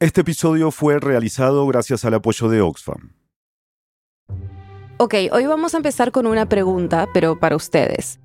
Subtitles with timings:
[0.00, 3.14] Este episodio fue realizado gracias al apoyo de Oxfam.
[4.98, 8.20] Ok, hoy vamos a empezar con una pregunta, pero para ustedes.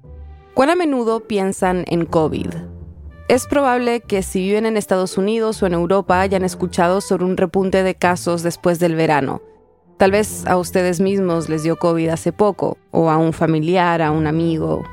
[0.54, 2.51] ¿Cuán a menudo piensan en COVID?
[3.28, 7.38] Es probable que si viven en Estados Unidos o en Europa hayan escuchado sobre un
[7.38, 9.42] repunte de casos después del verano.
[9.97, 14.12] Tal vez a ustedes mismos les dio COVID hace poco, o a un familiar, a
[14.12, 14.83] un amigo.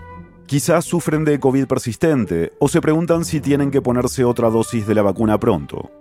[0.46, 4.94] Quizás sufren de COVID persistente o se preguntan si tienen que ponerse otra dosis de
[4.94, 5.99] la vacuna pronto.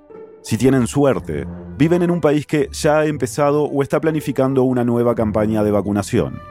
[0.49, 1.45] Si tienen suerte,
[1.77, 5.69] viven en un país que ya ha empezado o está planificando una nueva campaña de
[5.69, 6.41] vacunación.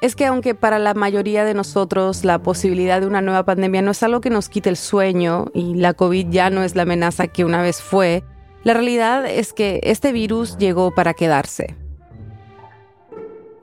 [0.00, 3.90] Es que aunque para la mayoría de nosotros la posibilidad de una nueva pandemia no
[3.90, 7.26] es algo que nos quite el sueño y la COVID ya no es la amenaza
[7.26, 8.22] que una vez fue,
[8.62, 11.74] la realidad es que este virus llegó para quedarse.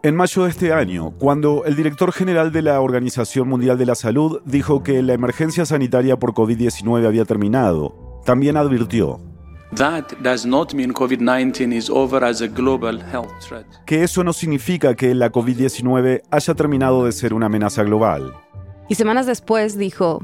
[0.03, 3.95] En mayo de este año, cuando el director general de la Organización Mundial de la
[3.95, 9.21] Salud dijo que la emergencia sanitaria por COVID-19 había terminado, también advirtió,
[13.85, 18.33] que eso no significa que la COVID-19 haya terminado de ser una amenaza global.
[18.87, 20.23] Y semanas después dijo,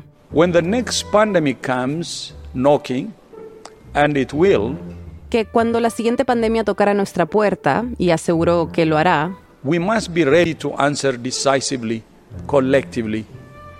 [5.30, 10.14] que cuando la siguiente pandemia tocara nuestra puerta, y aseguró que lo hará, we must
[10.14, 12.04] be ready to answer decisively,
[12.46, 13.26] collectively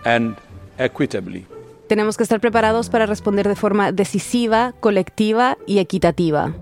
[0.04, 0.36] and
[0.78, 1.46] equitably.
[1.88, 6.56] Tenemos que estar preparados para responder de forma decisiva, colectiva y equitativa.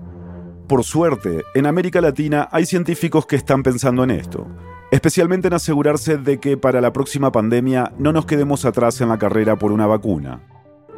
[0.66, 4.46] Por suerte, en América Latina hay científicos que están pensando en esto,
[4.90, 9.18] especialmente en asegurarse de que para la próxima pandemia no nos quedemos atrás en la
[9.18, 10.40] carrera por una vacuna.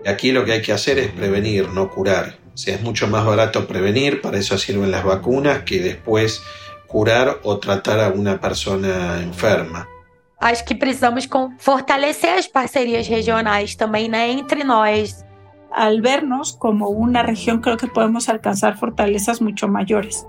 [0.06, 2.38] Aquí lo que hay que hacer es prevenir, no curar.
[2.54, 6.42] O sea, es mucho más barato prevenir, para eso sirven las vacunas, que después
[6.86, 9.88] curar o tratar a una persona enferma.
[10.44, 15.24] Acho que precisamos fortalecer as parcerias regionais também, né, entre nós.
[15.72, 20.26] Al vernos como una región, creo que podemos alcanzar fortalezas mucho mayores.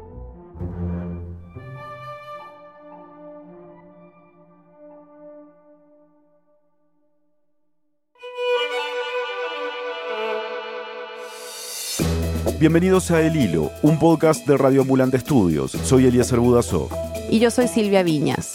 [12.58, 15.72] Bienvenidos a El Hilo, un podcast de Radio Ambulante Estudios.
[15.72, 16.88] Soy Eliezer Budasov.
[17.30, 18.55] Y yo soy Silvia Viñas.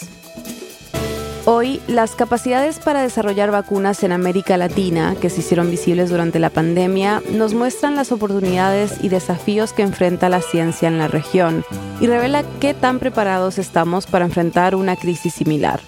[1.61, 6.49] Hoy, las capacidades para desarrollar vacunas en América Latina, que se hicieron visibles durante la
[6.49, 11.63] pandemia, nos muestran las oportunidades y desafíos que enfrenta la ciencia en la región
[12.01, 15.81] y revela qué tan preparados estamos para enfrentar una crisis similar.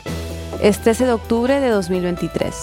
[0.61, 2.55] Es 13 de octubre de 2023.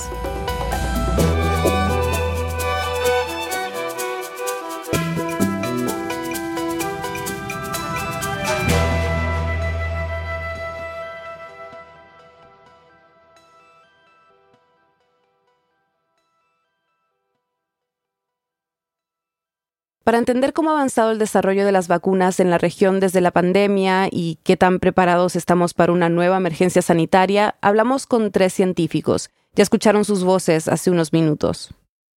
[20.09, 23.29] Para entender cómo ha avanzado el desarrollo de las vacunas en la región desde la
[23.29, 29.29] pandemia y qué tan preparados estamos para una nueva emergencia sanitaria, hablamos con tres científicos.
[29.53, 31.75] Ya escucharon sus voces hace unos minutos.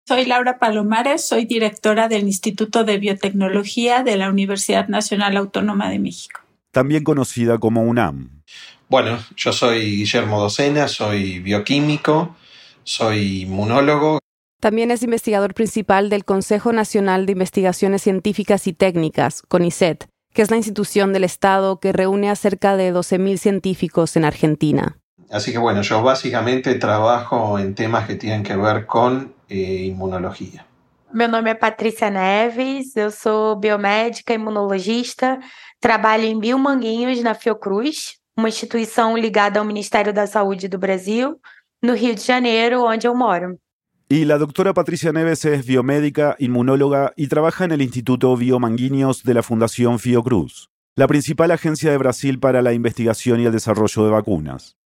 [0.08, 5.98] Soy Laura Palomares, soy directora del Instituto de Biotecnología de la Universidad Nacional Autónoma de
[5.98, 6.40] México.
[6.70, 8.42] También conocida como UNAM.
[8.88, 12.36] Bueno, yo soy Guillermo Docena, soy bioquímico,
[12.84, 14.21] soy inmunólogo
[14.62, 20.52] también es investigador principal del Consejo Nacional de Investigaciones Científicas y Técnicas, CONICET, que es
[20.52, 24.98] la institución del Estado que reúne a cerca de 12.000 científicos en Argentina.
[25.32, 30.64] Así que bueno, yo básicamente trabajo en temas que tienen que ver con eh, inmunología.
[31.12, 35.40] Meu nome é Patrícia Neves, eu sou biomédica imunologista,
[35.80, 41.36] trabalho em Biomanguinhos, na Fiocruz, uma instituição ligada ao Ministério da Saúde do Brasil,
[41.82, 43.58] no Rio de Janeiro, onde eu moro.
[44.12, 49.32] Y la doctora Patricia Neves es biomédica, inmunóloga y trabaja en el Instituto Biomanguíneos de
[49.32, 54.10] la Fundación Fiocruz, la principal agencia de Brasil para la investigación y el desarrollo de
[54.10, 54.76] vacunas.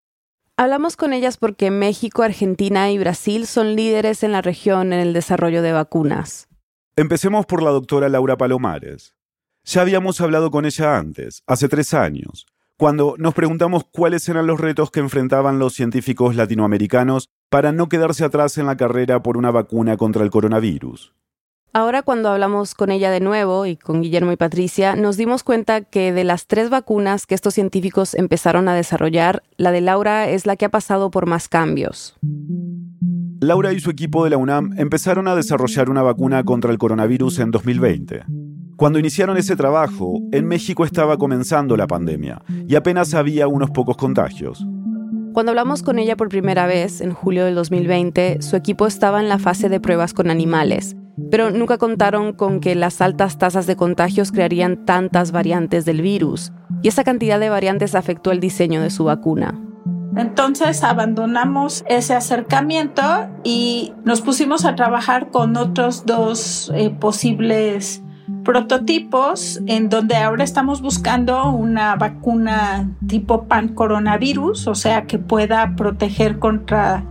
[0.56, 5.12] Hablamos con ellas porque México, Argentina y Brasil son líderes en la región en el
[5.12, 6.46] desarrollo de vacunas.
[6.94, 9.16] Empecemos por la doctora Laura Palomares.
[9.64, 12.46] Ya habíamos hablado con ella antes, hace tres años,
[12.78, 18.24] cuando nos preguntamos cuáles eran los retos que enfrentaban los científicos latinoamericanos para no quedarse
[18.24, 21.14] atrás en la carrera por una vacuna contra el coronavirus.
[21.72, 25.82] Ahora cuando hablamos con ella de nuevo y con Guillermo y Patricia, nos dimos cuenta
[25.82, 30.46] que de las tres vacunas que estos científicos empezaron a desarrollar, la de Laura es
[30.46, 32.16] la que ha pasado por más cambios.
[33.40, 37.40] Laura y su equipo de la UNAM empezaron a desarrollar una vacuna contra el coronavirus
[37.40, 38.24] en 2020.
[38.76, 43.96] Cuando iniciaron ese trabajo, en México estaba comenzando la pandemia y apenas había unos pocos
[43.96, 44.66] contagios.
[45.32, 49.30] Cuando hablamos con ella por primera vez, en julio del 2020, su equipo estaba en
[49.30, 50.94] la fase de pruebas con animales.
[51.30, 56.52] pero nunca contaron con que las altas tasas de contagios crearían tantas variantes del virus,
[56.82, 59.58] y esa cantidad de variantes afectó el diseño de su vacuna.
[60.14, 63.02] Entonces abandonamos ese acercamiento
[63.44, 68.02] y nos pusimos a trabajar con otros dos eh, posibles
[68.46, 75.74] prototipos en donde ahora estamos buscando una vacuna tipo pan coronavirus, o sea que pueda
[75.74, 77.04] proteger contra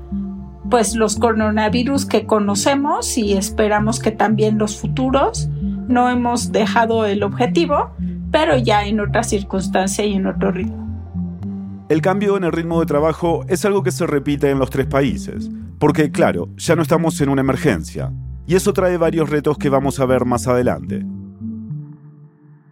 [0.69, 5.49] pues los coronavirus que conocemos y esperamos que también los futuros.
[5.89, 7.91] No hemos dejado el objetivo,
[8.31, 10.85] pero ya en otra circunstancia y en otro ritmo.
[11.89, 14.87] El cambio en el ritmo de trabajo es algo que se repite en los tres
[14.87, 18.11] países, porque claro, ya no estamos en una emergencia,
[18.47, 21.05] y eso trae varios retos que vamos a ver más adelante.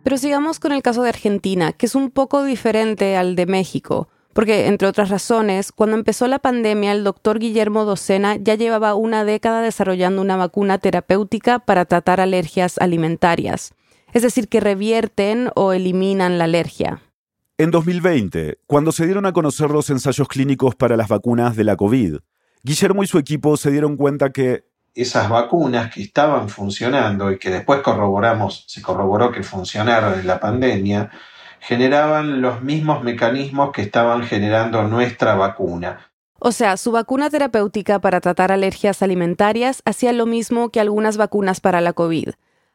[0.03, 4.09] Pero sigamos con el caso de Argentina, que es un poco diferente al de México,
[4.33, 9.23] porque, entre otras razones, cuando empezó la pandemia, el doctor Guillermo Docena ya llevaba una
[9.23, 13.73] década desarrollando una vacuna terapéutica para tratar alergias alimentarias,
[14.11, 17.01] es decir, que revierten o eliminan la alergia.
[17.57, 21.77] En 2020, cuando se dieron a conocer los ensayos clínicos para las vacunas de la
[21.77, 22.17] COVID,
[22.63, 24.65] Guillermo y su equipo se dieron cuenta que
[24.95, 30.39] esas vacunas que estaban funcionando y que después corroboramos, se corroboró que funcionaron en la
[30.39, 31.09] pandemia,
[31.59, 36.11] generaban los mismos mecanismos que estaban generando nuestra vacuna.
[36.39, 41.61] O sea, su vacuna terapéutica para tratar alergias alimentarias hacía lo mismo que algunas vacunas
[41.61, 42.29] para la COVID.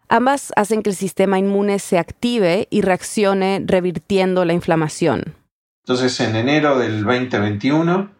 [0.09, 5.35] Ambas hacen que el sistema inmune se active y reaccione revirtiendo la inflamación.
[5.85, 8.11] Entonces, en enero del 2021,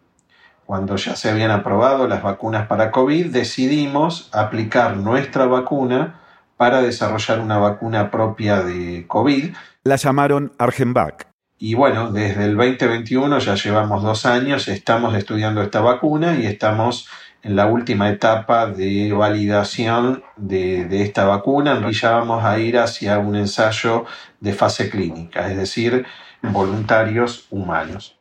[0.69, 6.19] cuando ya se habían aprobado las vacunas para COVID, decidimos aplicar nuestra vacuna
[6.57, 9.55] para desarrollar una vacuna propia de COVID.
[9.83, 11.25] La llamaron Argenvac.
[11.57, 17.09] Y bueno, desde el 2021 ya llevamos dos años, estamos estudiando esta vacuna y estamos
[17.41, 23.17] en la última etapa de validación de, esta vacuna y ya vamos a ir hacia
[23.17, 24.05] un ensayo
[24.39, 26.05] de fase clínica, es decir,
[26.43, 28.18] voluntarios humanos.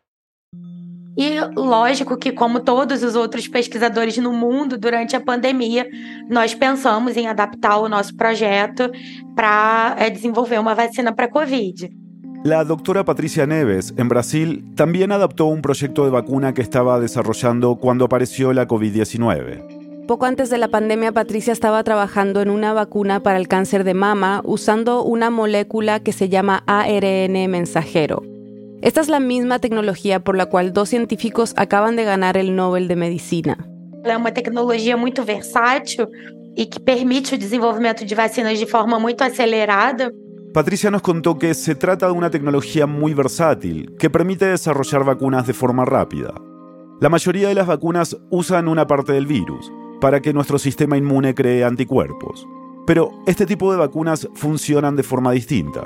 [1.18, 5.84] E lógico que, como todos os outros pesquisadores no mundo, durante a pandemia,
[6.30, 8.88] nós pensamos em adaptar o nosso projeto
[9.34, 11.90] para é, desenvolver uma vacina para Covid.
[12.44, 17.74] La doctora Patricia Neves, en Brasil, también adaptó un proyecto de vacuna que estaba desarrollando
[17.80, 20.06] cuando apareció la COVID-19.
[20.06, 23.94] Poco antes de la pandemia, Patricia estaba trabajando en una vacuna para el cáncer de
[23.94, 28.37] mama usando una molécula que se llama ARN mensajero.
[28.80, 32.86] Esta es la misma tecnología por la cual dos científicos acaban de ganar el Nobel
[32.86, 33.58] de Medicina.
[34.04, 36.06] É uma tecnologia muito versátil
[36.56, 40.12] e que permite o desenvolvimento de vacinas de forma muito acelerada.
[40.54, 45.46] Patricia nos contó que se trata de una tecnología muy versátil que permite desarrollar vacunas
[45.46, 46.32] de forma rápida.
[47.00, 49.70] La mayoría de las vacunas usan una parte del virus
[50.00, 52.46] para que nuestro sistema inmune cree anticuerpos.
[52.86, 55.84] Pero este tipo de vacunas funcionan de forma distinta.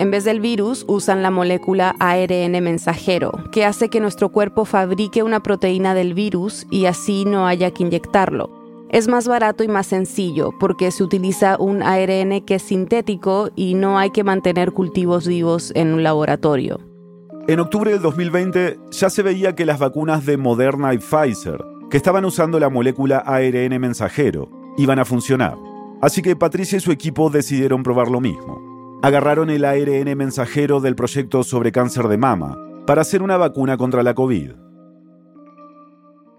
[0.00, 5.22] En vez del virus, usan la molécula ARN mensajero, que hace que nuestro cuerpo fabrique
[5.22, 8.50] una proteína del virus y así no haya que inyectarlo.
[8.90, 13.74] Es más barato y más sencillo porque se utiliza un ARN que es sintético y
[13.74, 16.80] no hay que mantener cultivos vivos en un laboratorio.
[17.46, 21.96] En octubre del 2020 ya se veía que las vacunas de Moderna y Pfizer, que
[21.96, 25.56] estaban usando la molécula ARN mensajero, iban a funcionar.
[26.02, 28.73] Así que Patricia y su equipo decidieron probar lo mismo.
[29.04, 32.56] Agarraron el ARN mensajero del proyecto sobre cáncer de mama
[32.86, 34.52] para hacer una vacuna contra la COVID.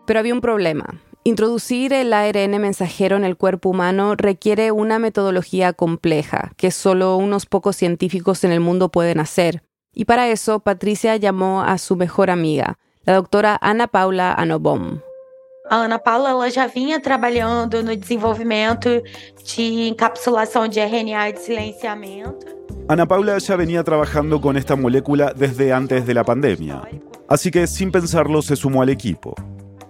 [0.07, 1.00] Pero había un problema.
[1.24, 7.45] Introducir el ARN mensajero en el cuerpo humano requiere una metodología compleja que solo unos
[7.45, 9.62] pocos científicos en el mundo pueden hacer.
[9.93, 15.01] Y para eso, Patricia llamó a su mejor amiga, la doctora Ana Paula Anobom.
[15.69, 19.01] Ana Paula ela já vinha trabalhando no desenvolvimento
[19.43, 22.45] de encapsulação de RNA de silenciamento.
[22.88, 26.84] Ana Paula ya venía trabajando con esta molécula desde antes de la pandemia,
[27.27, 29.34] así que sin pensarlo se sumó al equipo.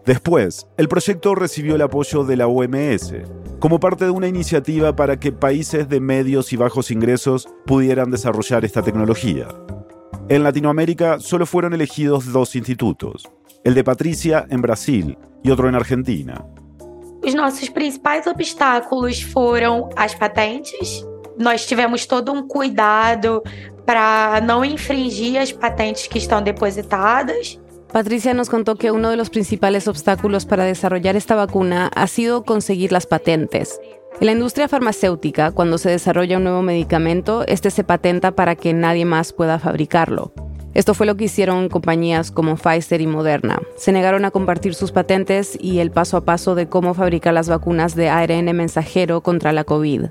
[0.06, 3.14] Después, el proyecto recibió el apoyo de la OMS,
[3.60, 8.64] como parte de una iniciativa para que países de medios y bajos ingresos pudieran desarrollar
[8.64, 9.48] esta tecnología.
[10.30, 13.30] En Latinoamérica solo fueron elegidos dos institutos,
[13.66, 16.46] el de Patricia en Brasil y otro en Argentina.
[17.24, 21.04] Os nossos principais obstáculos foram as patentes.
[21.38, 23.42] Nós tivemos todo um cuidado
[23.86, 27.60] para não infringir as patentes que estão depositadas.
[27.92, 32.44] Patricia nos contó que uno de los principales obstáculos para desarrollar esta vacuna ha sido
[32.44, 33.80] conseguir las patentes.
[34.20, 38.74] En la industria farmacéutica, cuando se desarrolla un nuevo medicamento, este se patenta para que
[38.74, 40.32] nadie más pueda fabricarlo.
[40.76, 43.62] Esto fue lo que hicieron compañías como Pfizer y Moderna.
[43.78, 47.48] Se negaron a compartir sus patentes y el paso a paso de cómo fabricar las
[47.48, 50.08] vacunas de ARN mensajero contra la COVID.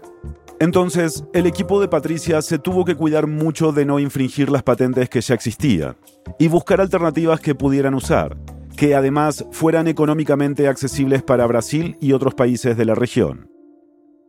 [0.61, 5.11] Entonces, el equipo de Patricia se tuvo que cuidar mucho de no infringir las patentes
[5.11, 5.97] que ya existían
[6.39, 8.39] y buscar alternativas que pudieran usar,
[8.75, 13.51] que además fueran económicamente accesibles para Brasil y otros países de la región.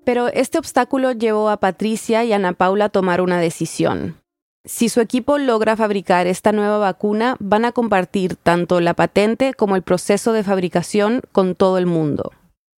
[0.03, 4.17] Pero este obstáculo llevó a Patricia y Ana Paula a tomar una decisión.
[4.65, 9.75] Si su equipo logra fabricar esta nueva vacuna, van a compartir tanto la patente como
[9.75, 12.31] el proceso de fabricación con todo el mundo.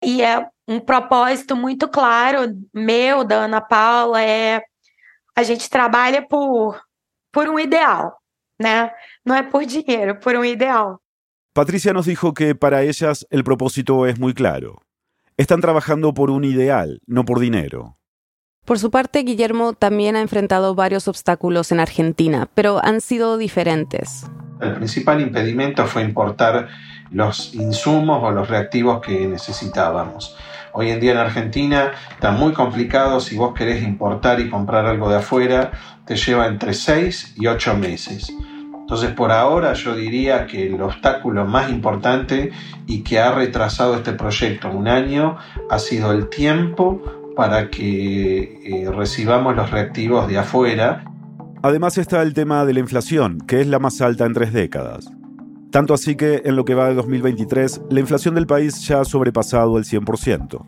[0.02, 2.42] Y es un propósito muy claro
[2.74, 4.62] meu, da Ana Paula, é
[5.36, 6.82] a gente trabalha por,
[7.32, 8.14] por un ideal,
[8.58, 8.92] né?
[9.24, 10.98] No es por dinero, por un ideal.
[11.54, 14.82] Patricia nos dijo que para ellas el propósito es muy claro.
[15.38, 17.98] Están trabajando por un ideal, no por dinero.
[18.66, 24.26] Por su parte, Guillermo también ha enfrentado varios obstáculos en Argentina, pero han sido diferentes.
[24.60, 26.70] El principal impedimento fue importar
[27.12, 30.36] los insumos o los reactivos que necesitábamos.
[30.74, 35.10] Hoy en día en Argentina está muy complicado, si vos querés importar y comprar algo
[35.10, 35.72] de afuera,
[36.06, 38.34] te lleva entre 6 y 8 meses.
[38.82, 42.52] Entonces por ahora yo diría que el obstáculo más importante
[42.88, 45.38] y que ha retrasado este proyecto un año
[45.70, 51.04] ha sido el tiempo para que eh, recibamos los reactivos de afuera.
[51.62, 55.10] Además está el tema de la inflación, que es la más alta en tres décadas.
[55.72, 59.06] Tanto así que en lo que va de 2023, la inflación del país ya ha
[59.06, 60.66] sobrepasado el 100%.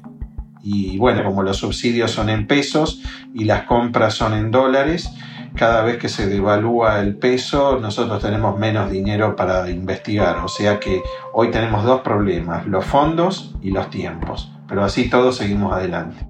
[0.64, 3.02] Y bueno, como los subsidios son en pesos
[3.34, 5.10] y las compras son en dólares,
[5.56, 10.38] cada vez que se devalúa el peso, nosotros tenemos menos dinero para investigar.
[10.44, 14.52] O sea que hoy tenemos dos problemas, los fondos y los tiempos.
[14.68, 16.28] Pero así todos seguimos adelante.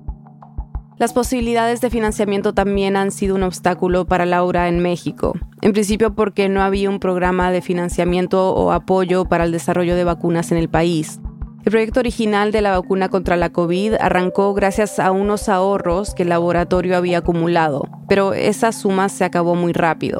[1.00, 6.16] Las posibilidades de financiamiento también han sido un obstáculo para Laura en México, en principio
[6.16, 10.58] porque no había un programa de financiamiento o apoyo para el desarrollo de vacunas en
[10.58, 11.20] el país.
[11.64, 16.24] El proyecto original de la vacuna contra la COVID arrancó gracias a unos ahorros que
[16.24, 20.20] el laboratorio había acumulado, pero esa suma se acabó muy rápido.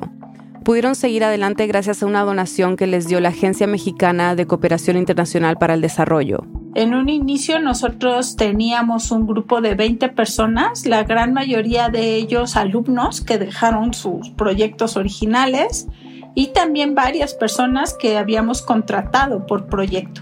[0.64, 4.98] Pudieron seguir adelante gracias a una donación que les dio la Agencia Mexicana de Cooperación
[4.98, 6.44] Internacional para el Desarrollo.
[6.78, 12.56] En un inicio nosotros teníamos un grupo de 20 personas, la gran mayoría de ellos
[12.56, 15.88] alumnos que dejaron sus proyectos originales
[16.36, 20.22] y también varias personas que habíamos contratado por proyecto.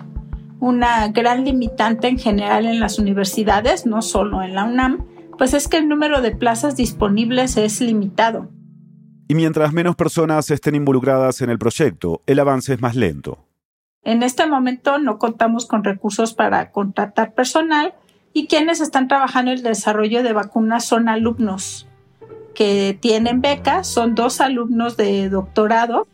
[0.62, 5.06] Una gran limitante en general en las universidades, no solo en la UNAM,
[5.38, 8.50] pues es que el número de plazas disponibles es limitado.
[9.28, 13.45] Y mientras menos personas estén involucradas en el proyecto, el avance es más lento.
[14.06, 17.96] En este momento no contamos con recursos para contratar personal
[18.34, 21.88] y quienes están trabajando en el desarrollo de vacunas son alumnos
[22.54, 26.08] que tienen becas, son dos alumnos de doctorado,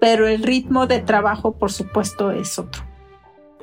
[0.00, 2.82] pero el ritmo de trabajo, por supuesto, es otro.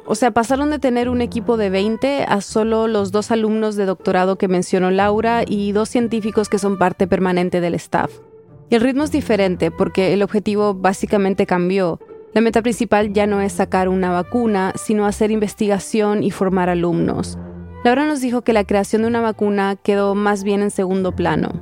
[0.05, 3.85] O sea, pasaron de tener un equipo de 20 a solo los dos alumnos de
[3.85, 8.11] doctorado que mencionó Laura y dos científicos que son parte permanente del staff.
[8.69, 11.99] Y el ritmo es diferente porque el objetivo básicamente cambió.
[12.33, 17.37] La meta principal ya no es sacar una vacuna, sino hacer investigación y formar alumnos.
[17.83, 21.61] Laura nos dijo que la creación de una vacuna quedó más bien en segundo plano.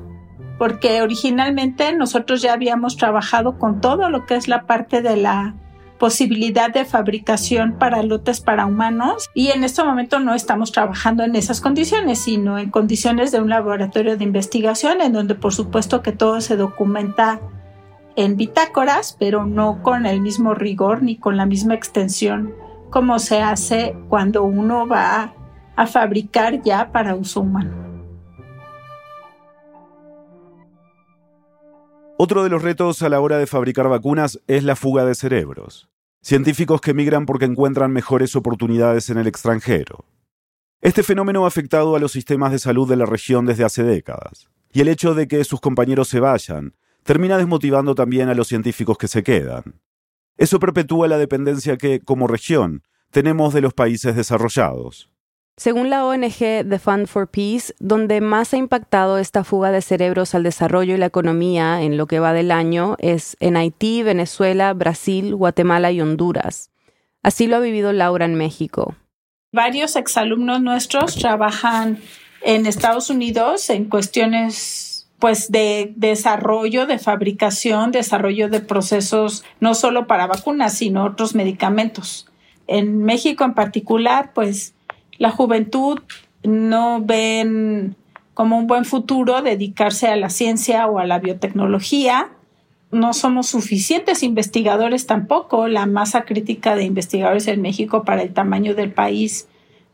[0.57, 5.55] Porque originalmente nosotros ya habíamos trabajado con todo lo que es la parte de la
[5.97, 11.35] posibilidad de fabricación para lotes para humanos y en este momento no estamos trabajando en
[11.35, 16.11] esas condiciones, sino en condiciones de un laboratorio de investigación en donde por supuesto que
[16.11, 17.41] todo se documenta
[18.15, 22.53] en bitácoras, pero no con el mismo rigor ni con la misma extensión
[22.91, 25.33] como se hace cuando uno va
[25.75, 27.71] a fabricar ya para uso humano.
[32.17, 35.89] Otro de los retos a la hora de fabricar vacunas es la fuga de cerebros.
[36.21, 40.05] Científicos que migran porque encuentran mejores oportunidades en el extranjero.
[40.81, 44.49] Este fenómeno ha afectado a los sistemas de salud de la región desde hace décadas.
[44.71, 48.97] Y el hecho de que sus compañeros se vayan termina desmotivando también a los científicos
[48.97, 49.81] que se quedan.
[50.37, 55.09] Eso perpetúa la dependencia que, como región, tenemos de los países desarrollados.
[55.57, 60.33] Según la ONG The Fund for Peace, donde más ha impactado esta fuga de cerebros
[60.33, 64.73] al desarrollo y la economía en lo que va del año es en Haití, Venezuela,
[64.73, 66.71] Brasil, Guatemala y Honduras.
[67.21, 68.95] Así lo ha vivido Laura en México.
[69.51, 71.99] Varios exalumnos nuestros trabajan
[72.41, 74.90] en Estados Unidos en cuestiones
[75.21, 82.27] pues de desarrollo, de fabricación, desarrollo de procesos no solo para vacunas, sino otros medicamentos.
[82.67, 84.73] En México en particular, pues
[85.17, 85.99] la juventud
[86.43, 87.95] no ven
[88.33, 92.31] como un buen futuro dedicarse a la ciencia o a la biotecnología
[92.91, 95.67] no somos suficientes investigadores tampoco.
[95.67, 99.47] La masa crítica de investigadores en México para el tamaño del país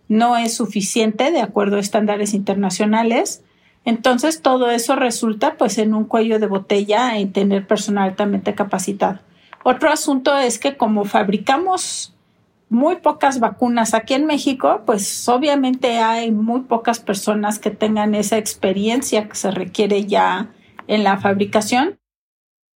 [0.07, 3.43] no es suficiente de acuerdo a estándares internacionales.
[3.87, 9.19] Entonces todo eso resulta pues en un cuello de botella en tener personal altamente capacitado.
[9.63, 12.13] Otro asunto es que como fabricamos
[12.67, 18.37] muy pocas vacunas aquí en México, pues obviamente hay muy pocas personas que tengan esa
[18.37, 20.49] experiencia que se requiere ya
[20.87, 21.97] en la fabricación.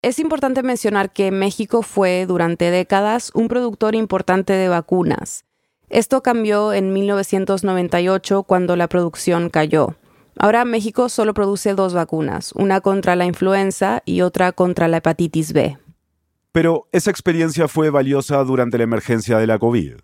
[0.01, 5.44] Es importante mencionar que México fue durante décadas un productor importante de vacunas.
[5.89, 9.98] Esto cambió en 1998 cuando la producción cayó.
[10.44, 15.54] Ahora México solo produce dos vacunas, una contra la influenza y otra contra la hepatitis
[15.54, 15.78] B.
[16.52, 19.98] Pero esa experiencia fue valiosa durante la emergencia de la COVID.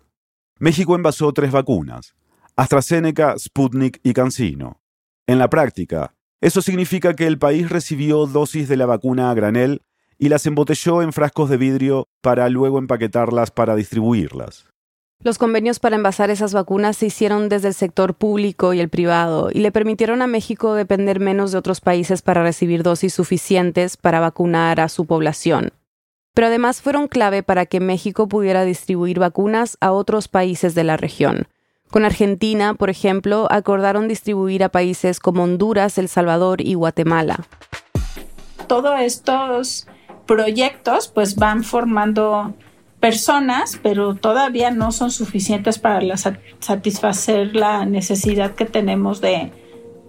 [0.60, 2.14] México envasó tres vacunas,
[2.54, 4.80] AstraZeneca, Sputnik y CanSino.
[5.26, 9.82] En la práctica, eso significa que el país recibió dosis de la vacuna a granel
[10.18, 14.67] y las embotelló en frascos de vidrio para luego empaquetarlas para distribuirlas.
[15.24, 19.50] Los convenios para envasar esas vacunas se hicieron desde el sector público y el privado
[19.52, 24.20] y le permitieron a México depender menos de otros países para recibir dosis suficientes para
[24.20, 25.72] vacunar a su población.
[26.34, 30.96] Pero además fueron clave para que México pudiera distribuir vacunas a otros países de la
[30.96, 31.48] región.
[31.90, 37.44] Con Argentina, por ejemplo, acordaron distribuir a países como Honduras, El Salvador y Guatemala.
[38.68, 39.88] Todos estos
[40.26, 42.54] proyectos pues van formando
[43.00, 46.00] personas, pero todavía no son suficientes para
[46.58, 49.52] satisfacer la necesidad que tenemos de,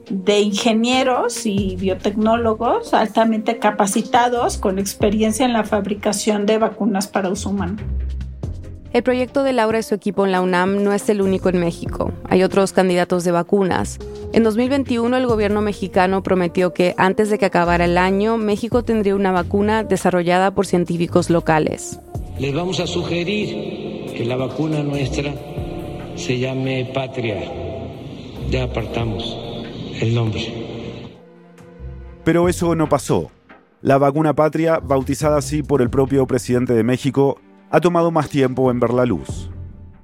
[0.10, 7.50] de ingenieros y biotecnólogos altamente capacitados con experiencia en la fabricación de vacunas para uso
[7.50, 7.78] humano.
[8.92, 11.60] El proyecto de Laura y su equipo en la UNAM no es el único en
[11.60, 12.12] México.
[12.28, 14.00] Hay otros candidatos de vacunas.
[14.34, 19.16] En 2021 el gobierno mexicano prometió que antes de que acabara el año, México tendría
[19.16, 22.00] una vacuna desarrollada por científicos locales.
[22.40, 25.34] Les vamos a sugerir que la vacuna nuestra
[26.16, 27.52] se llame Patria.
[28.50, 29.38] Ya apartamos
[30.00, 30.42] el nombre.
[32.24, 33.30] Pero eso no pasó.
[33.82, 38.72] La vacuna Patria, bautizada así por el propio presidente de México, ha tomado más tiempo
[38.72, 39.50] en ver la luz.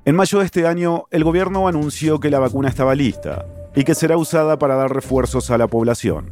[0.03, 3.45] En mayo de este año, el gobierno anunció que la vacuna estaba lista
[3.77, 6.31] y que será usada para dar refuerzos a la población.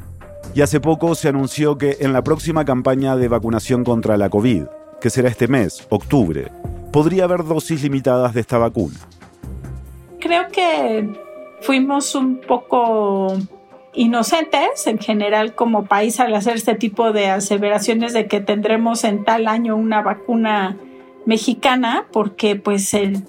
[0.53, 4.63] Y hace poco se anunció que en la próxima campaña de vacunación contra la COVID,
[5.03, 6.49] que será este mes, octubre,
[6.93, 8.95] podría haber dosis limitadas de esta vacuna.
[10.21, 11.09] Creo que
[11.59, 13.35] fuimos un poco
[13.93, 19.25] inocentes en general como país al hacer este tipo de aseveraciones de que tendremos en
[19.25, 20.77] tal año una vacuna
[21.25, 23.23] mexicana porque pues el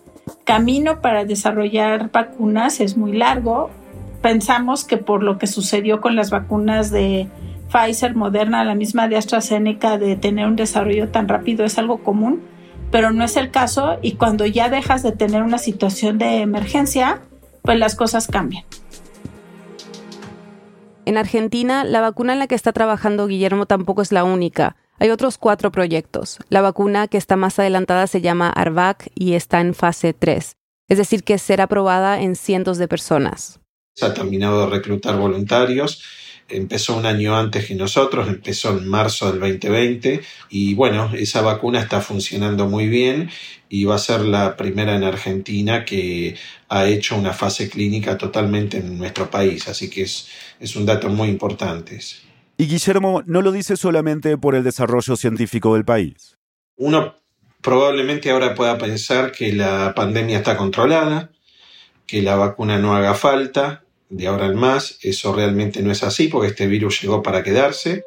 [0.44, 3.68] camino para desarrollar vacunas es muy largo.
[4.22, 7.26] Pensamos que por lo que sucedió con las vacunas de
[7.74, 12.40] Pfizer, Moderna, la misma de AstraZeneca, de tener un desarrollo tan rápido es algo común,
[12.92, 17.22] pero no es el caso y cuando ya dejas de tener una situación de emergencia,
[17.62, 18.64] pues las cosas cambian.
[21.04, 24.76] En Argentina, la vacuna en la que está trabajando Guillermo tampoco es la única.
[25.00, 26.38] Hay otros cuatro proyectos.
[26.50, 30.56] La vacuna que está más adelantada se llama ARVAC y está en fase 3,
[30.88, 33.58] es decir, que será aprobada en cientos de personas.
[33.96, 36.02] Se ha terminado de reclutar voluntarios
[36.48, 41.80] empezó un año antes que nosotros, empezó en marzo del 2020 y bueno, esa vacuna
[41.80, 43.30] está funcionando muy bien
[43.68, 46.37] y va a ser la primera en Argentina que
[46.68, 50.28] ha hecho una fase clínica totalmente en nuestro país, así que es,
[50.61, 51.98] es un dato muy importante.
[52.57, 56.37] Y Guillermo no lo dice solamente por el desarrollo científico del país.
[56.76, 57.16] Uno
[57.62, 61.30] probablemente ahora pueda pensar que la pandemia está controlada,
[62.07, 63.84] que la vacuna no haga falta,
[64.14, 64.98] de ahora en más.
[65.03, 68.05] Eso realmente no es así porque este virus llegó para quedarse.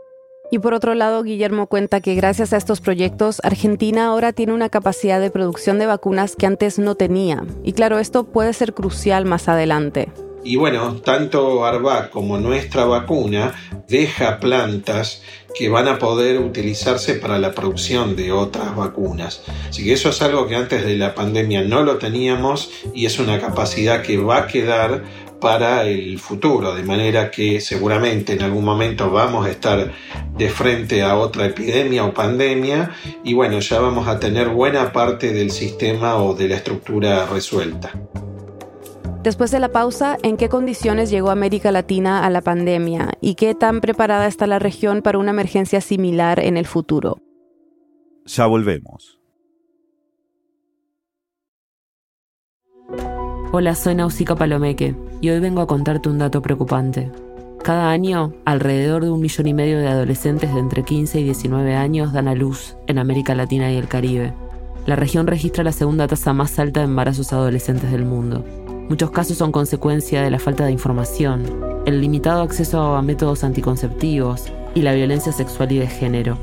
[0.50, 4.70] Y por otro lado, Guillermo cuenta que gracias a estos proyectos, Argentina ahora tiene una
[4.70, 7.43] capacidad de producción de vacunas que antes no tenía.
[7.63, 10.08] Y claro, esto puede ser crucial más adelante.
[10.46, 13.54] Y bueno, tanto Arbac como nuestra vacuna
[13.89, 15.22] deja plantas
[15.54, 19.43] que van a poder utilizarse para la producción de otras vacunas.
[19.67, 23.20] Así que eso es algo que antes de la pandemia no lo teníamos y es
[23.20, 25.04] una capacidad que va a quedar
[25.39, 29.91] para el futuro, de manera que seguramente en algún momento vamos a estar
[30.36, 32.91] de frente a otra epidemia o pandemia
[33.23, 37.91] y bueno, ya vamos a tener buena parte del sistema o de la estructura resuelta.
[39.23, 43.56] Después de la pausa, ¿en qué condiciones llegó América Latina a la pandemia y qué
[43.56, 47.17] tan preparada está la región para una emergencia similar en el futuro?
[48.26, 49.19] Ya volvemos.
[53.52, 57.12] Hola, soy Nausica Palomeque y hoy vengo a contarte un dato preocupante.
[57.63, 61.75] Cada año, alrededor de un millón y medio de adolescentes de entre 15 y 19
[61.75, 64.34] años dan a luz en América Latina y el Caribe.
[64.86, 68.45] La región registra la segunda tasa más alta de embarazos adolescentes del mundo.
[68.89, 71.43] Muchos casos son consecuencia de la falta de información,
[71.86, 76.38] el limitado acceso a métodos anticonceptivos y la violencia sexual y de género.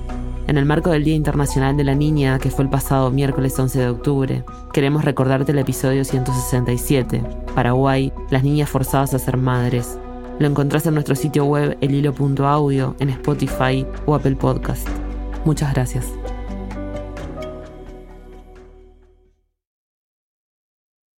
[0.47, 3.79] En el marco del Día Internacional de la Niña, que fue el pasado miércoles 11
[3.79, 7.23] de octubre, queremos recordarte el episodio 167,
[7.55, 9.99] Paraguay, las niñas forzadas a ser madres.
[10.39, 14.89] Lo encontrás en nuestro sitio web elhilo.audio, en Spotify o Apple Podcast.
[15.45, 16.07] Muchas gracias.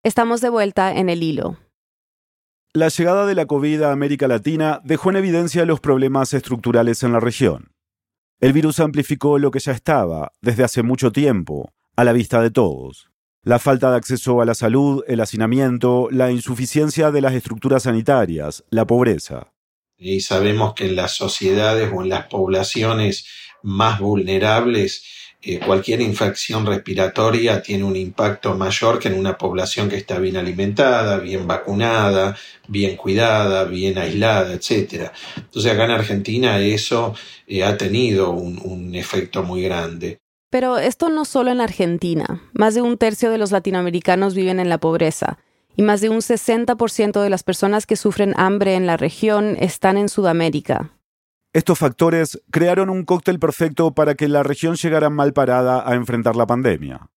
[0.03, 1.57] Estamos de vuelta en el hilo.
[2.73, 7.13] La llegada de la COVID a América Latina dejó en evidencia los problemas estructurales en
[7.13, 7.71] la región.
[8.41, 12.51] El virus amplificó lo que ya estaba, desde hace mucho tiempo, a la vista de
[12.51, 13.09] todos.
[13.45, 18.63] La falta de acceso a la salud, el hacinamiento, la insuficiencia de las estructuras sanitarias,
[18.71, 19.53] la pobreza.
[19.97, 23.27] Y sabemos que en las sociedades o en las poblaciones
[23.61, 25.03] más vulnerables
[25.63, 31.17] cualquier infección respiratoria tiene un impacto mayor que en una población que está bien alimentada,
[31.17, 32.35] bien vacunada,
[32.67, 35.11] bien cuidada, bien aislada, etc.
[35.37, 37.13] Entonces acá en Argentina eso
[37.45, 40.19] eh, ha tenido un efecto muy grande.
[40.49, 42.41] Pero esto no solo en Argentina.
[42.53, 45.37] Más de un tercio de los latinoamericanos viven en la pobreza
[45.75, 49.97] y más de un 60% de las personas que sufren hambre en la región están
[49.97, 50.95] en Sudamérica,
[51.55, 56.35] estos factores crearon un cóctel perfecto para que la región llegara mal parada a enfrentar
[56.35, 57.07] la pandemia.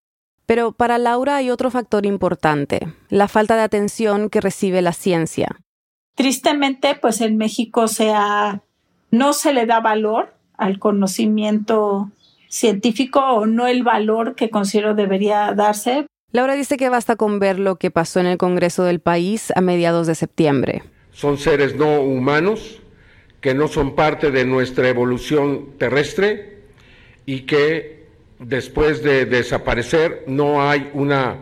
[0.47, 5.59] Pero para Laura hay otro factor importante, la falta de atención que recibe la ciencia.
[6.14, 8.12] Tristemente, pues en México se
[9.11, 12.12] no se le da valor al conocimiento
[12.49, 16.07] científico o no el valor que considero debería darse.
[16.33, 19.61] Laura dice que basta con ver lo que pasó en el Congreso del país a
[19.61, 20.83] mediados de septiembre.
[21.13, 22.81] Son seres no humanos
[23.41, 26.65] que no son parte de nuestra evolución terrestre
[27.25, 28.07] y que
[28.39, 31.39] después de desaparecer no hay una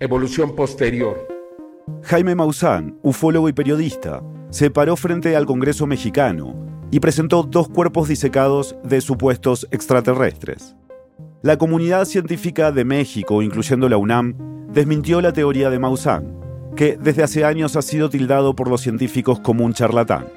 [0.00, 1.28] evolución posterior.
[2.02, 8.08] Jaime Maussan, ufólogo y periodista, se paró frente al Congreso mexicano y presentó dos cuerpos
[8.08, 10.76] disecados de supuestos extraterrestres.
[11.42, 14.34] La comunidad científica de México, incluyendo la UNAM,
[14.72, 16.40] desmintió la teoría de Maussan,
[16.74, 20.28] que desde hace años ha sido tildado por los científicos como un charlatán.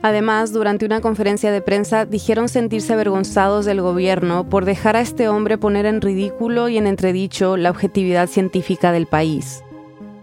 [0.00, 5.28] Además, durante una conferencia de prensa dijeron sentirse avergonzados del gobierno por dejar a este
[5.28, 9.64] hombre poner en ridículo y en entredicho la objetividad científica del país.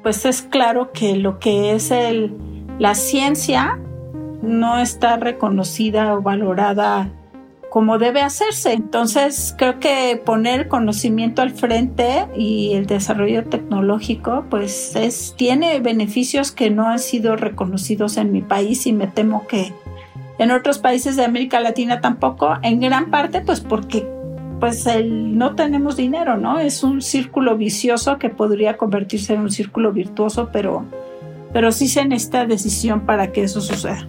[0.03, 2.33] Pues es claro que lo que es el,
[2.79, 3.77] la ciencia
[4.45, 7.09] no está reconocida o valorada
[7.75, 8.71] como debe hacerse.
[8.71, 16.53] Entonces, creo que poner conocimiento al frente y el desarrollo tecnológico, pues es, tiene beneficios
[16.53, 19.73] que no han sido reconocidos en mi país y me temo que
[20.37, 24.07] en otros países de América Latina tampoco, en gran parte pues porque
[24.61, 26.59] pues el, no tenemos dinero, ¿no?
[26.59, 30.85] Es un círculo vicioso que podría convertirse en un círculo virtuoso, pero,
[31.51, 34.07] pero sí se necesita decisión para que eso suceda.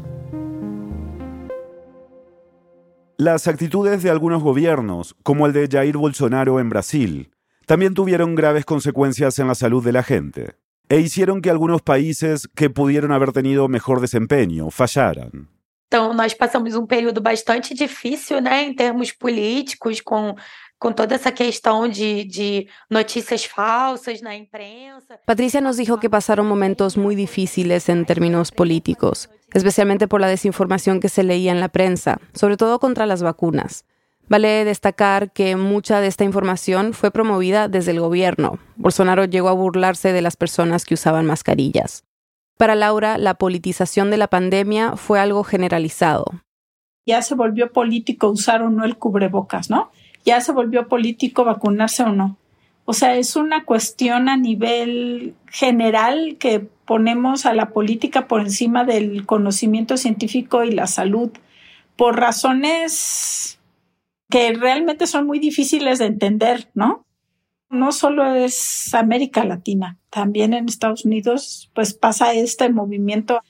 [3.19, 7.31] Las actitudes de algunos gobiernos, como el de Jair Bolsonaro en Brasil,
[7.65, 10.57] también tuvieron graves consecuencias en la salud de la gente
[10.91, 15.49] e hicieron que algunos países que pudieron haber tenido mejor desempeño fallaran.
[15.87, 20.35] Então, nós passamos um período bastante difícil, né, em termos políticos, com
[20.79, 25.19] con toda esa cuestión de, noticias falsas la imprensa.
[25.25, 31.01] Patricia nos dijo que pasaron momentos muy difíciles en términos políticos, especialmente por la desinformación
[31.01, 33.85] que se leía en la prensa, sobre todo contra las vacunas.
[34.29, 38.59] Vale destacar que mucha de esta información fue promovida desde el gobierno.
[38.75, 42.05] Bolsonaro llegó a burlarse de las personas que usaban mascarillas.
[42.59, 46.25] Para Laura, la politización de la pandemia fue algo generalizado.
[47.07, 49.93] Ya se volvió político usar o no el cubrebocas, ¿no?
[50.27, 52.37] Ya se volvió político vacunarse o no.
[52.85, 58.85] O sea, es una cuestión a nivel general que ponemos a la política por encima
[58.85, 61.31] del conocimiento científico y la salud
[61.97, 63.59] por razones
[64.29, 67.07] que realmente son muy difíciles de entender, ¿no?
[67.71, 73.41] No solo es América Latina, también en Estados Unidos pues pasa este movimiento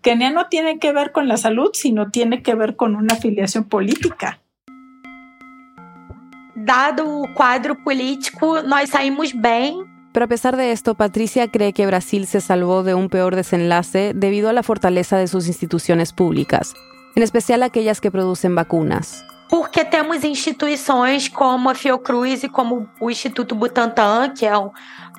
[0.00, 3.64] que no tiene que ver con la salud, sino tiene que ver con una afiliación
[3.64, 4.40] política
[6.56, 9.84] dado o cuadro político, nós saímos bem.
[10.12, 14.12] Pero a pesar de esto, Patricia cree que Brasil se salvó de un peor desenlace
[14.14, 16.72] debido a la fortaleza de sus instituciones públicas,
[17.14, 19.24] en especial aquellas que producen vacunas.
[19.48, 24.70] ¿Por porque temos instituições como a Fiocruz e como o Instituto Butantan, que é um,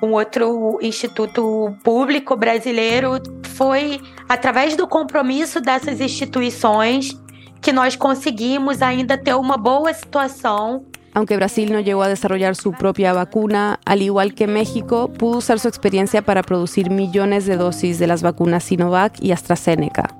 [0.02, 3.22] um outro instituto público brasileiro.
[3.54, 7.16] Foi através do compromisso dessas instituições
[7.60, 10.84] que nós conseguimos ainda ter uma boa situação
[11.18, 15.58] Aunque Brasil no llegó a desarrollar su propia vacuna, al igual que México, pudo usar
[15.58, 20.16] su experiencia para producir millones de dosis de las vacunas Sinovac y AstraZeneca.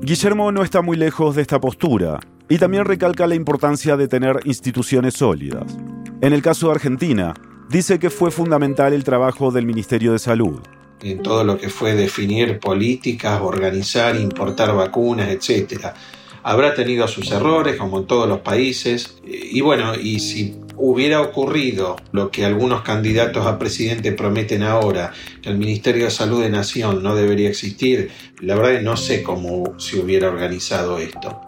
[0.00, 4.38] Guillermo no está muy lejos de esta postura y también recalca la importancia de tener
[4.44, 5.76] instituciones sólidas.
[6.20, 7.34] En el caso de Argentina,
[7.68, 10.60] dice que fue fundamental el trabajo del Ministerio de Salud.
[11.02, 15.94] En todo lo que fue definir políticas, organizar, importar vacunas, etcétera
[16.42, 19.18] habrá tenido sus errores, como en todos los países.
[19.24, 25.50] Y bueno, y si hubiera ocurrido lo que algunos candidatos a presidente prometen ahora, que
[25.50, 29.22] el Ministerio de Salud de Nación no debería existir, la verdad es que no sé
[29.22, 31.40] cómo se hubiera organizado esto.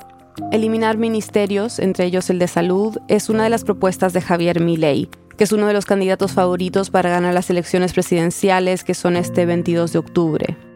[0.53, 5.09] Eliminar ministerios, entre ellos el de salud, es una de las propuestas de Javier Milei,
[5.37, 9.46] que es uno de los candidatos favoritos para ganar las elecciones presidenciales que son este
[9.46, 10.70] 22 de octubre.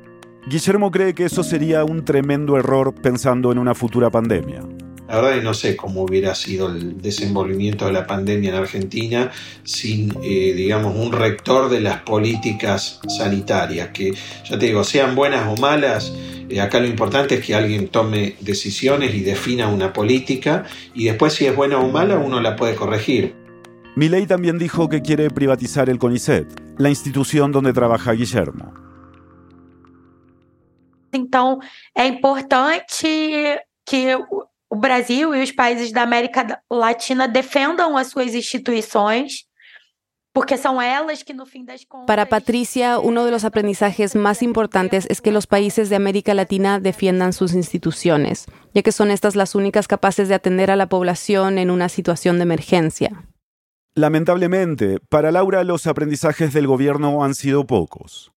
[0.46, 4.60] Guillermo cree que eso sería un tremendo error pensando en una futura pandemia.
[5.08, 8.56] La verdad es que no sé cómo hubiera sido el desenvolvimiento de la pandemia en
[8.56, 9.30] Argentina
[9.62, 14.12] sin, eh, digamos, un rector de las políticas sanitarias, que
[14.44, 16.12] ya te digo, sean buenas o malas,
[16.50, 21.32] eh, acá lo importante es que alguien tome decisiones y defina una política y después
[21.32, 23.34] si es buena o mala uno la puede corregir.
[23.96, 28.84] Milei también dijo que quiere privatizar el CONICET, la institución donde trabaja Guillermo.
[31.16, 31.58] Então,
[31.94, 34.14] é importante que
[34.70, 39.46] o Brasil e os países da América Latina defendam as suas instituições.
[40.34, 42.08] Porque son ellas que no fin das contas...
[42.08, 46.80] Para Patricia, uno de los aprendizajes más importantes es que los países de América Latina
[46.80, 51.56] defiendan sus instituciones, ya que son estas las únicas capaces de atender a la población
[51.56, 53.12] en una situación de emergencia.
[53.94, 58.33] Lamentablemente, para Laura los aprendizajes del gobierno han sido pocos.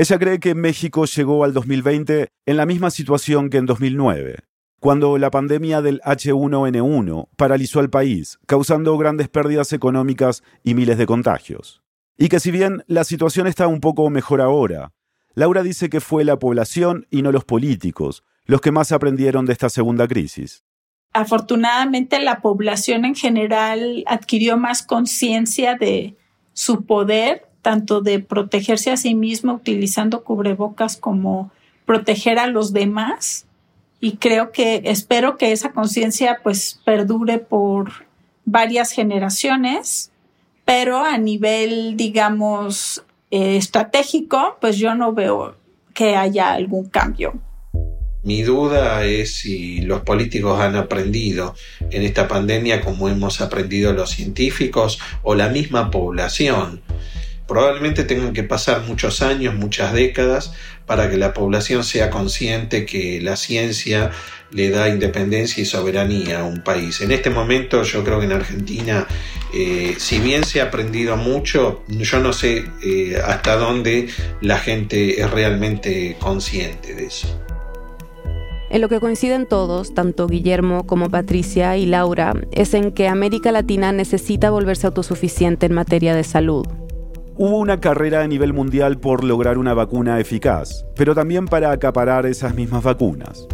[0.00, 4.44] Ella cree que México llegó al 2020 en la misma situación que en 2009,
[4.78, 11.06] cuando la pandemia del H1N1 paralizó al país, causando grandes pérdidas económicas y miles de
[11.06, 11.82] contagios.
[12.16, 14.92] Y que si bien la situación está un poco mejor ahora,
[15.34, 19.52] Laura dice que fue la población y no los políticos los que más aprendieron de
[19.52, 20.62] esta segunda crisis.
[21.12, 26.16] Afortunadamente la población en general adquirió más conciencia de
[26.52, 31.50] su poder tanto de protegerse a sí mismo utilizando cubrebocas como
[31.84, 33.44] proteger a los demás.
[34.00, 38.06] Y creo que espero que esa conciencia pues perdure por
[38.46, 40.10] varias generaciones,
[40.64, 45.54] pero a nivel, digamos, eh, estratégico, pues yo no veo
[45.92, 47.34] que haya algún cambio.
[48.22, 51.54] Mi duda es si los políticos han aprendido
[51.90, 56.80] en esta pandemia como hemos aprendido los científicos o la misma población
[57.48, 60.52] Probablemente tengan que pasar muchos años, muchas décadas,
[60.86, 64.10] para que la población sea consciente que la ciencia
[64.50, 67.00] le da independencia y soberanía a un país.
[67.00, 69.06] En este momento yo creo que en Argentina,
[69.54, 74.08] eh, si bien se ha aprendido mucho, yo no sé eh, hasta dónde
[74.42, 77.28] la gente es realmente consciente de eso.
[78.70, 83.50] En lo que coinciden todos, tanto Guillermo como Patricia y Laura, es en que América
[83.50, 86.66] Latina necesita volverse autosuficiente en materia de salud.
[87.40, 92.26] Hubo una carrera a nivel mundial por lograr una vacuna eficaz, pero también para acaparar
[92.26, 93.46] esas mismas vacunas.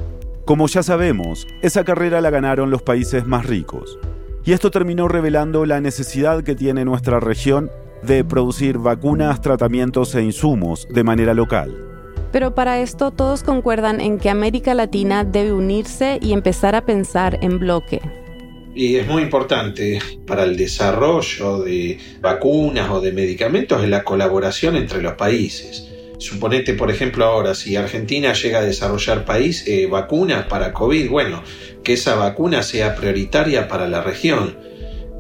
[0.47, 3.99] Como ya sabemos, esa carrera la ganaron los países más ricos.
[4.43, 7.71] Y esto terminó revelando la necesidad que tiene nuestra región
[8.03, 11.77] de producir vacunas, tratamientos e insumos de manera local.
[12.33, 17.39] Pero para esto todos concuerdan en que América Latina debe unirse y empezar a pensar
[17.43, 18.01] en bloque.
[18.75, 24.75] Y es muy importante para el desarrollo de vacunas o de medicamentos es la colaboración
[24.75, 25.89] entre los países.
[26.19, 31.43] Suponete, por ejemplo, ahora, si Argentina llega a desarrollar país, eh, vacunas para COVID, bueno,
[31.85, 34.57] que esa vacuna sea prioritaria para la región.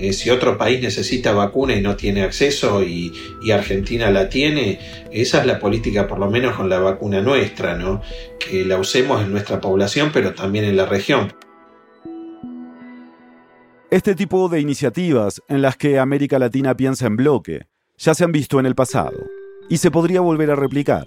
[0.00, 3.12] Eh, si otro país necesita vacuna y no tiene acceso y,
[3.44, 4.80] y, Argentina la tiene,
[5.12, 8.02] esa es la política por lo menos con la vacuna nuestra, ¿no?
[8.40, 11.32] Que la usemos en nuestra población pero también en la región.
[13.94, 18.32] Este tipo de iniciativas en las que América Latina piensa en bloque ya se han
[18.32, 19.16] visto en el pasado
[19.68, 21.06] y se podría volver a replicar.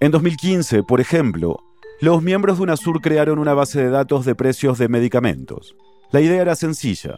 [0.00, 1.60] En 2015, por ejemplo,
[2.00, 5.76] los miembros de UNASUR crearon una base de datos de precios de medicamentos.
[6.10, 7.14] La idea era sencilla,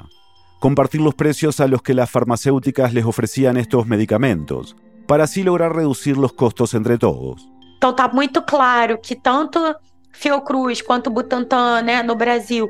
[0.61, 4.77] compartir los precios a los que las farmacéuticas les ofrecían estos medicamentos,
[5.07, 7.49] para así lograr reducir los costos entre todos.
[7.83, 9.75] Então muy claro que tanto
[10.13, 12.69] Fiocruz quanto Butantan, no Brasil,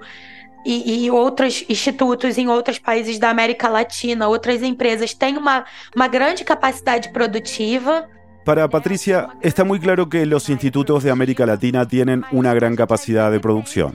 [0.65, 6.09] e, e, outros institutos em outros países da América Latina, outras empresas têm uma, uma
[6.09, 8.09] grande capacidade produtiva.
[8.45, 13.31] Para Patricia, está muy claro que los institutos de América Latina tienen una gran capacidad
[13.31, 13.95] de producción.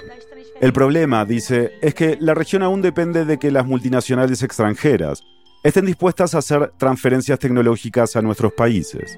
[0.59, 5.23] El problema, dice, es que la región aún depende de que las multinacionales extranjeras
[5.63, 9.17] estén dispuestas a hacer transferencias tecnológicas a nuestros países.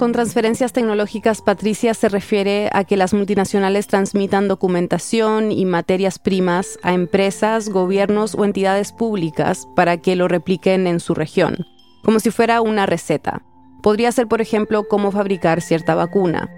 [0.00, 6.78] Con transferencias tecnológicas, Patricia se refiere a que las multinacionales transmitan documentación y materias primas
[6.82, 11.66] a empresas, gobiernos o entidades públicas para que lo repliquen en su región,
[12.02, 13.42] como si fuera una receta.
[13.82, 16.48] Podría ser, por ejemplo, cómo fabricar cierta vacuna.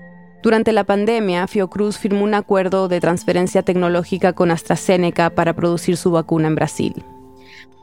[0.45, 6.13] Durante la pandemia, Fiocruz firmó un acuerdo de transferencia tecnológica con AstraZeneca para producir su
[6.13, 7.05] vacuna en Brasil.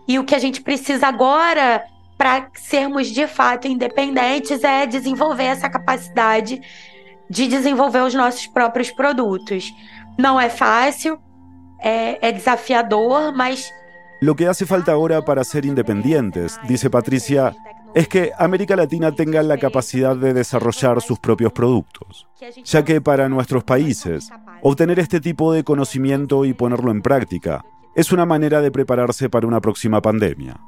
[0.08, 1.84] Y e lo que a gente precisa agora
[2.20, 6.62] para sermos de fato independentes é desenvolver essa capacidade
[7.30, 9.74] de desenvolver os nossos próprios produtos.
[10.18, 11.18] Não é fácil,
[11.80, 13.72] é, é desafiador, mas
[14.22, 17.56] Lo que hace falta ahora para ser independientes, dice Patricia,
[17.96, 22.28] es que América Latina tenga la capacidad de desarrollar sus propios productos,
[22.66, 24.30] ya que para nuestros países,
[24.62, 27.64] obtener este tipo de conocimiento y ponerlo en práctica
[27.96, 30.60] es una manera de prepararse para una próxima pandemia.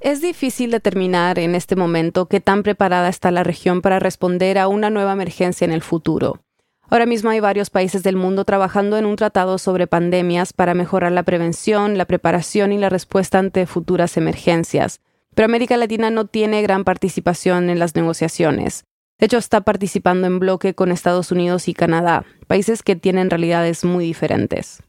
[0.00, 4.68] Es difícil determinar en este momento qué tan preparada está la región para responder a
[4.68, 6.40] una nueva emergencia en el futuro.
[6.88, 11.10] Ahora mismo hay varios países del mundo trabajando en un tratado sobre pandemias para mejorar
[11.10, 15.00] la prevención, la preparación y la respuesta ante futuras emergencias.
[15.34, 18.84] Pero América Latina no tiene gran participación en las negociaciones.
[19.18, 23.84] De hecho, está participando en bloque con Estados Unidos y Canadá, países que tienen realidades
[23.84, 24.80] muy diferentes.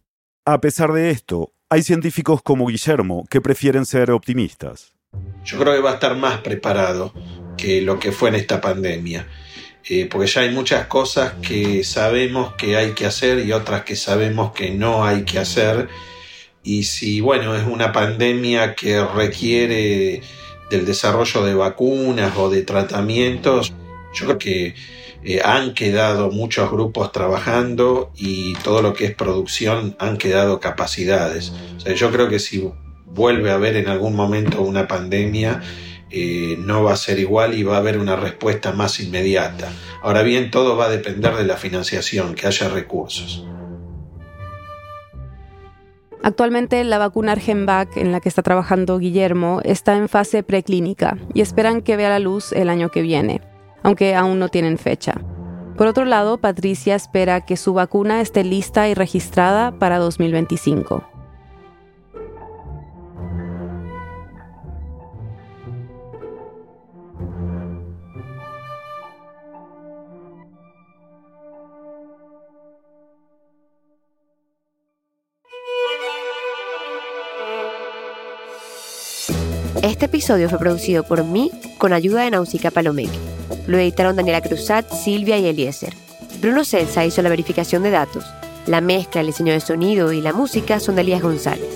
[0.45, 4.98] A pesar de esto, hay científicos como Guillermo que prefieren ser optimistas.
[5.49, 7.11] Yo creo que va a estar más preparado
[7.57, 9.27] que lo que fue en esta pandemia.
[9.89, 13.95] Eh, porque ya hay muchas cosas que sabemos que hay que hacer y otras que
[13.95, 15.87] sabemos que no hay que hacer.
[16.61, 20.21] Y si, bueno, es una pandemia que requiere
[20.69, 23.73] del desarrollo de vacunas o de tratamientos,
[24.13, 24.75] yo creo que
[25.23, 31.51] eh, han quedado muchos grupos trabajando y todo lo que es producción han quedado capacidades.
[31.77, 32.69] O sea, yo creo que si
[33.09, 35.61] vuelve a haber en algún momento una pandemia,
[36.11, 39.71] eh, no va a ser igual y va a haber una respuesta más inmediata.
[40.01, 43.45] Ahora bien, todo va a depender de la financiación, que haya recursos.
[46.21, 51.41] Actualmente la vacuna Argenvac en la que está trabajando Guillermo está en fase preclínica y
[51.41, 53.41] esperan que vea la luz el año que viene,
[53.83, 55.21] aunque aún no tienen fecha.
[55.77, 61.18] Por otro lado, Patricia espera que su vacuna esté lista y registrada para 2025.
[79.81, 83.17] Este episodio fue producido por mí con ayuda de Nausicaa Palomeque.
[83.65, 85.93] Lo editaron Daniela Cruzat, Silvia y Eliezer.
[86.41, 88.25] Bruno Celsa hizo la verificación de datos.
[88.65, 91.69] La mezcla, el diseño de sonido y la música son de Elías González.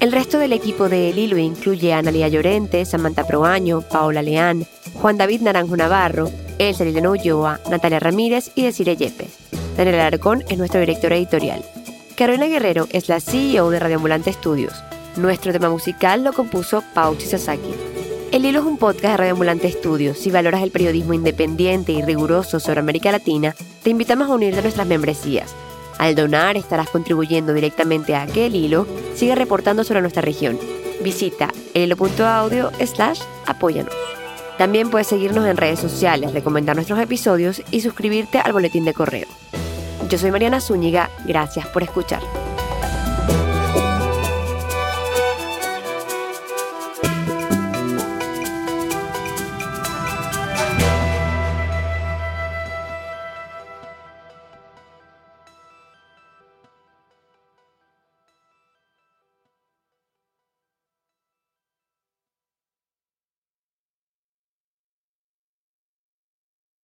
[0.00, 4.66] El resto del equipo de El Hilo incluye a Analia Llorente, Samantha Proaño, Paola Leán,
[4.94, 9.30] Juan David Naranjo Navarro, Elsa Liliana Ulloa, Natalia Ramírez y Desire Yepes.
[9.76, 11.64] Daniel Alarcón es nuestro director editorial.
[12.16, 14.74] Carolina Guerrero es la CEO de Radio Ambulante Estudios.
[15.16, 17.72] Nuestro tema musical lo compuso Pauchi Sasaki.
[18.32, 20.18] El Hilo es un podcast de Radio Ambulante Estudios.
[20.18, 24.62] Si valoras el periodismo independiente y riguroso sobre América Latina, te invitamos a unirte a
[24.62, 25.54] nuestras membresías.
[25.98, 30.58] Al donar estarás contribuyendo directamente a que el hilo siga reportando sobre nuestra región.
[31.00, 33.94] Visita elhilo.audio slash apóyanos.
[34.58, 39.28] También puedes seguirnos en redes sociales, recomendar nuestros episodios y suscribirte al boletín de correo.
[40.08, 42.20] Yo soy Mariana Zúñiga, gracias por escuchar.